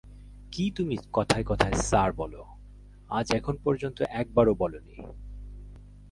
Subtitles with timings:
[0.51, 2.33] কী তুমি কথায়-কথায় স্যার বল,
[3.09, 4.95] আজ এখন পর্যন্ত একবারও বল নি।